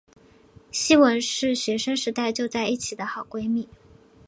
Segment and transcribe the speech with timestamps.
[0.71, 3.69] 希汶是学生时代就在一起的好闺蜜。